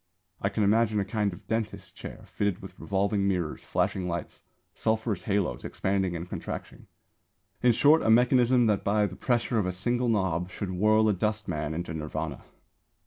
I 0.41 0.49
can 0.49 0.63
imagine 0.63 0.99
a 0.99 1.05
kind 1.05 1.31
of 1.31 1.45
dentist's 1.45 1.91
chair 1.91 2.21
fitted 2.25 2.59
with 2.59 2.73
revolving 2.79 3.27
mirrors, 3.27 3.61
flashing 3.61 4.07
lights, 4.07 4.41
sulphurous 4.73 5.25
haloes 5.25 5.63
expanding 5.63 6.15
and 6.15 6.27
contracting 6.27 6.87
in 7.61 7.73
short 7.73 8.01
a 8.01 8.09
mechanism 8.09 8.65
that 8.65 8.83
by 8.83 9.05
the 9.05 9.15
pressure 9.15 9.59
of 9.59 9.67
a 9.67 9.71
single 9.71 10.09
knob 10.09 10.49
should 10.49 10.71
whirl 10.71 11.07
a 11.07 11.13
dustman 11.13 11.75
into 11.75 11.93
Nirvāna. 11.93 12.41